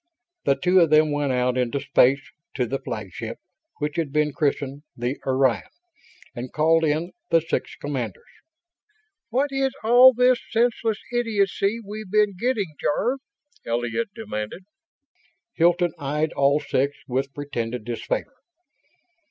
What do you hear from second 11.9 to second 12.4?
been